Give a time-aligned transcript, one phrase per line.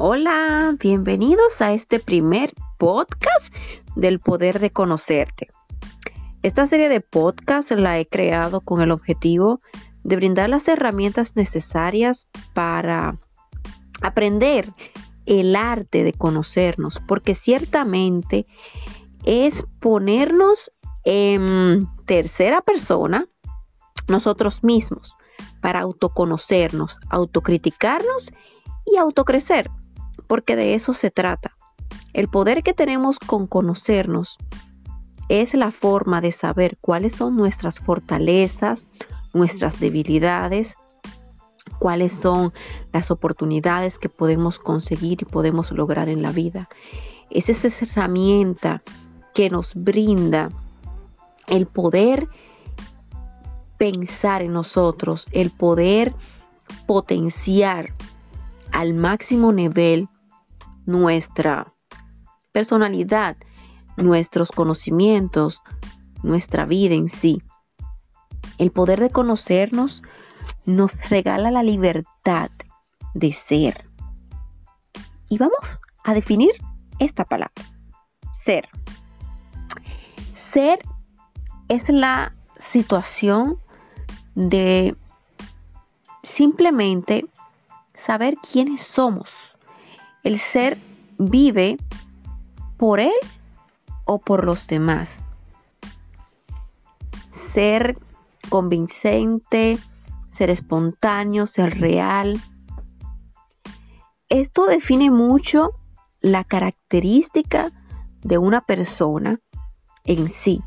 [0.00, 3.52] Hola, bienvenidos a este primer podcast
[3.96, 5.48] del poder de conocerte.
[6.44, 9.58] Esta serie de podcasts la he creado con el objetivo
[10.04, 13.18] de brindar las herramientas necesarias para
[14.00, 14.72] aprender
[15.26, 18.46] el arte de conocernos, porque ciertamente
[19.24, 20.70] es ponernos
[21.02, 23.26] en tercera persona
[24.06, 25.16] nosotros mismos
[25.60, 28.30] para autoconocernos, autocriticarnos
[28.86, 29.68] y autocrecer
[30.28, 31.56] porque de eso se trata.
[32.12, 34.38] El poder que tenemos con conocernos
[35.28, 38.88] es la forma de saber cuáles son nuestras fortalezas,
[39.34, 40.76] nuestras debilidades,
[41.78, 42.52] cuáles son
[42.92, 46.68] las oportunidades que podemos conseguir y podemos lograr en la vida.
[47.30, 48.82] Es esa herramienta
[49.34, 50.50] que nos brinda
[51.46, 52.28] el poder
[53.76, 56.14] pensar en nosotros, el poder
[56.86, 57.94] potenciar
[58.72, 60.08] al máximo nivel
[60.88, 61.74] nuestra
[62.50, 63.36] personalidad,
[63.98, 65.62] nuestros conocimientos,
[66.22, 67.42] nuestra vida en sí.
[68.56, 70.02] El poder de conocernos
[70.64, 72.50] nos regala la libertad
[73.12, 73.84] de ser.
[75.28, 75.58] Y vamos
[76.04, 76.52] a definir
[76.98, 77.52] esta palabra,
[78.32, 78.66] ser.
[80.34, 80.78] Ser
[81.68, 83.58] es la situación
[84.34, 84.96] de
[86.22, 87.26] simplemente
[87.92, 89.48] saber quiénes somos
[90.22, 90.78] el ser
[91.18, 91.76] vive
[92.76, 93.12] por él
[94.04, 95.24] o por los demás.
[97.52, 97.98] Ser
[98.48, 99.78] convincente,
[100.30, 102.40] ser espontáneo, ser real.
[104.28, 105.72] Esto define mucho
[106.20, 107.72] la característica
[108.22, 109.40] de una persona
[110.04, 110.62] en sí,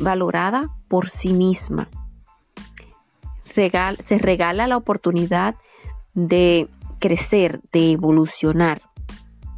[0.00, 1.88] valorada por sí misma.
[3.44, 5.56] se regala la oportunidad
[6.12, 6.68] de
[6.98, 8.82] crecer, de evolucionar,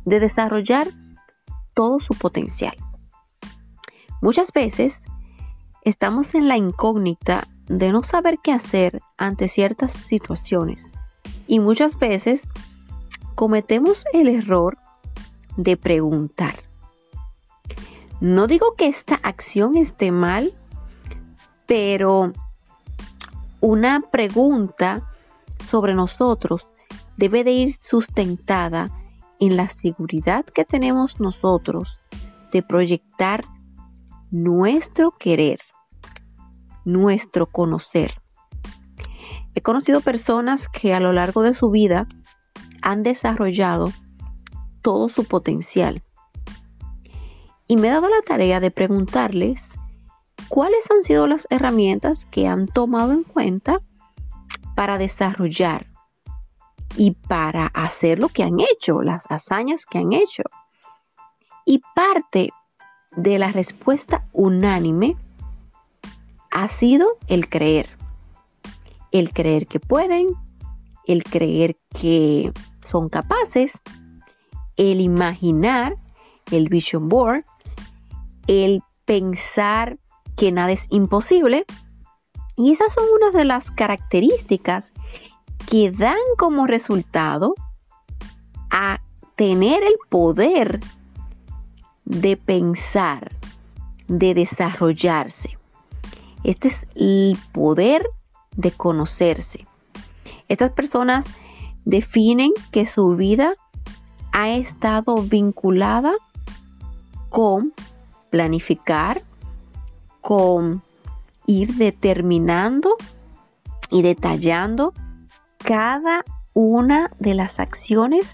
[0.05, 0.89] de desarrollar
[1.75, 2.75] todo su potencial.
[4.21, 5.01] Muchas veces
[5.83, 10.93] estamos en la incógnita de no saber qué hacer ante ciertas situaciones
[11.47, 12.49] y muchas veces
[13.35, 14.79] cometemos el error
[15.57, 16.55] de preguntar.
[18.21, 20.53] No digo que esta acción esté mal,
[21.67, 22.33] pero
[23.61, 25.03] una pregunta
[25.71, 26.67] sobre nosotros
[27.19, 28.89] debe de ir sustentada
[29.41, 31.99] en la seguridad que tenemos nosotros
[32.53, 33.43] de proyectar
[34.31, 35.61] nuestro querer,
[36.85, 38.15] nuestro conocer.
[39.55, 42.07] He conocido personas que a lo largo de su vida
[42.83, 43.93] han desarrollado
[44.83, 46.05] todo su potencial.
[47.67, 49.77] Y me he dado la tarea de preguntarles
[50.49, 53.81] cuáles han sido las herramientas que han tomado en cuenta
[54.77, 55.98] para desarrollar
[56.99, 60.43] y para hacer lo que han hecho, las hazañas que han hecho.
[61.65, 62.51] Y parte
[63.13, 65.17] de la respuesta unánime
[66.51, 67.89] ha sido el creer.
[69.13, 70.35] El creer que pueden,
[71.07, 72.53] el creer que
[72.85, 73.81] son capaces,
[74.77, 75.95] el imaginar,
[76.51, 77.45] el vision board,
[78.49, 79.99] el pensar
[80.37, 81.65] que nada es imposible.
[82.57, 84.93] Y esas son unas de las características
[85.69, 87.55] que dan como resultado
[88.71, 89.03] a
[89.37, 90.81] tener el poder
[92.07, 93.33] de pensar,
[94.07, 95.59] de desarrollarse.
[96.43, 98.09] Este es el poder
[98.57, 99.67] de conocerse.
[100.49, 101.35] Estas personas
[101.85, 103.53] definen que su vida
[104.33, 106.15] ha estado vinculada
[107.29, 107.75] con
[108.31, 109.21] planificar,
[110.23, 110.83] con
[111.45, 112.97] ir determinando
[113.91, 114.95] y detallando
[115.59, 116.25] cada
[116.55, 118.27] una de las acciones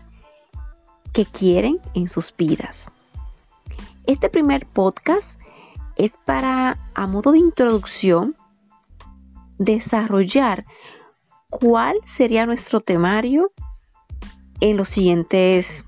[1.13, 2.89] que quieren en sus vidas.
[4.07, 5.39] Este primer podcast
[5.97, 8.37] es para, a modo de introducción,
[9.59, 10.65] desarrollar
[11.51, 13.53] cuál sería nuestro temario
[14.61, 15.85] en los siguientes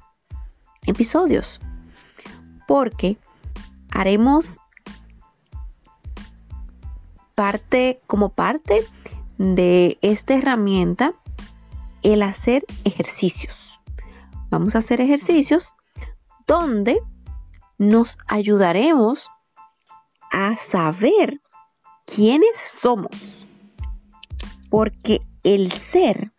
[0.87, 1.61] episodios.
[2.66, 3.19] Porque
[3.90, 4.56] haremos
[7.34, 8.84] parte como parte
[9.38, 11.14] de esta herramienta
[12.12, 13.81] el hacer ejercicios.
[14.49, 15.73] Vamos a hacer ejercicios
[16.47, 17.00] donde
[17.79, 19.29] nos ayudaremos
[20.31, 21.41] a saber
[22.06, 23.44] quiénes somos.
[24.70, 26.31] Porque el ser,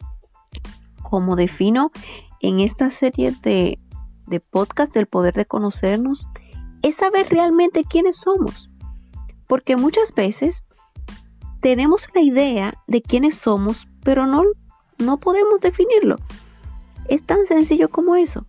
[1.03, 1.91] como defino
[2.39, 3.77] en esta serie de,
[4.25, 6.29] de podcast del poder de conocernos,
[6.81, 8.69] es saber realmente quiénes somos.
[9.47, 10.63] Porque muchas veces
[11.61, 14.43] tenemos la idea de quiénes somos, pero no
[14.97, 16.17] no podemos definirlo.
[17.07, 18.45] Es tan sencillo como eso.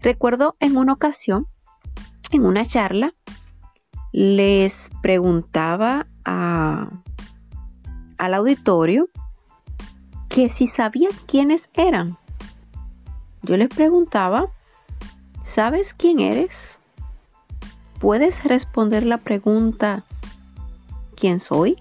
[0.00, 1.46] Recuerdo en una ocasión,
[2.30, 3.12] en una charla,
[4.12, 6.88] les preguntaba al
[8.34, 9.08] auditorio
[10.28, 12.16] que si sabían quiénes eran.
[13.42, 14.46] Yo les preguntaba,
[15.42, 16.78] ¿sabes quién eres?
[18.00, 20.04] ¿Puedes responder la pregunta
[21.22, 21.80] ¿quién soy?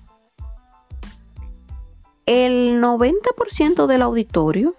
[2.25, 4.75] El 90% del auditorio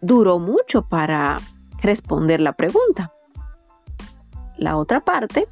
[0.00, 1.38] duró mucho para
[1.80, 3.12] responder la pregunta.
[4.56, 5.46] La otra parte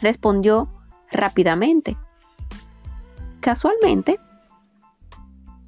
[0.00, 0.68] respondió
[1.10, 1.96] rápidamente.
[3.40, 4.20] Casualmente,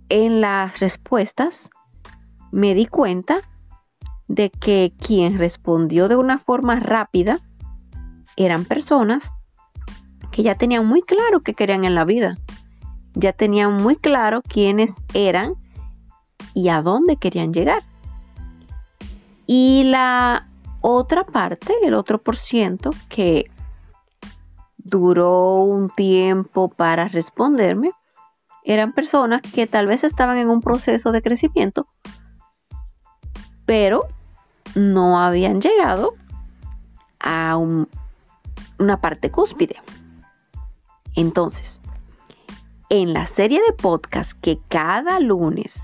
[0.08, 1.70] en las respuestas
[2.52, 3.38] me di cuenta
[4.28, 7.40] de que quien respondió de una forma rápida
[8.36, 9.32] eran personas
[10.36, 12.36] que ya tenían muy claro qué querían en la vida.
[13.14, 15.54] Ya tenían muy claro quiénes eran
[16.52, 17.82] y a dónde querían llegar.
[19.46, 20.46] Y la
[20.82, 23.50] otra parte, el otro por ciento, que
[24.76, 27.92] duró un tiempo para responderme,
[28.62, 31.86] eran personas que tal vez estaban en un proceso de crecimiento,
[33.64, 34.02] pero
[34.74, 36.12] no habían llegado
[37.20, 39.76] a una parte cúspide.
[41.16, 41.80] Entonces,
[42.90, 45.80] en la serie de podcast que cada lunes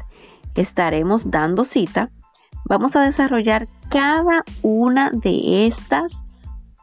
[0.54, 2.10] estaremos dando cita,
[2.66, 6.12] vamos a desarrollar cada una de estas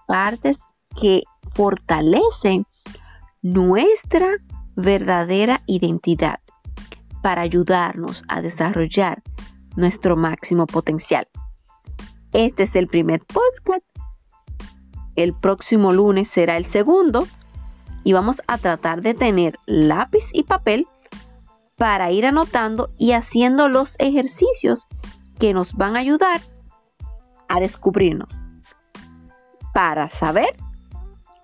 [0.07, 0.57] partes
[0.99, 1.23] que
[1.53, 2.65] fortalecen
[3.41, 4.37] nuestra
[4.75, 6.39] verdadera identidad
[7.21, 9.21] para ayudarnos a desarrollar
[9.75, 11.27] nuestro máximo potencial.
[12.33, 13.85] Este es el primer podcast.
[15.15, 17.27] El próximo lunes será el segundo
[18.03, 20.87] y vamos a tratar de tener lápiz y papel
[21.75, 24.87] para ir anotando y haciendo los ejercicios
[25.39, 26.41] que nos van a ayudar
[27.47, 28.29] a descubrirnos
[29.73, 30.55] para saber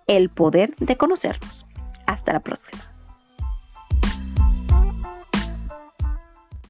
[0.08, 1.66] el poder de conocernos.
[2.06, 2.95] Hasta la próxima.